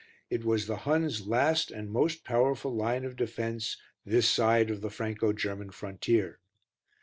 [0.31, 4.89] It was the Hun's last and most powerful line of defence this side of the
[4.89, 6.39] Franco German frontier.